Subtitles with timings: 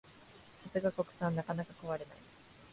[0.63, 2.07] さすが国産、なかなか壊れない